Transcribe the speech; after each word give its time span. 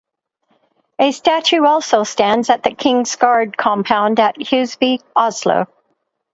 A 0.97 1.11
statue 1.11 1.63
also 1.63 2.03
stands 2.03 2.49
at 2.49 2.63
the 2.63 2.73
King's 2.73 3.15
Guard 3.15 3.55
compound 3.55 4.19
at 4.19 4.35
Huseby, 4.35 4.99
Oslo. 5.15 5.67